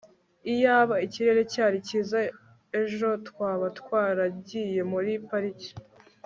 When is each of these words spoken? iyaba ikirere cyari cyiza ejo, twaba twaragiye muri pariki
iyaba 0.53 0.95
ikirere 1.05 1.41
cyari 1.53 1.77
cyiza 1.87 2.19
ejo, 2.81 3.09
twaba 3.27 3.65
twaragiye 3.79 4.81
muri 4.91 5.11
pariki 5.27 5.71